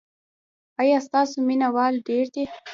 ایا 0.81 0.97
ستاسو 1.07 1.37
مینه 1.47 1.67
وال 1.75 1.93
ډیر 2.07 2.25
دي؟ 2.33 2.43